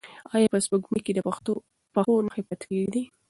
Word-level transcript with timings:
ایا 0.35 0.47
په 0.53 0.59
سپوږمۍ 0.65 1.01
کې 1.05 1.11
د 1.13 1.19
پښو 1.95 2.13
نښې 2.25 2.41
پاتې 2.47 2.65
کیږي؟ 2.71 3.03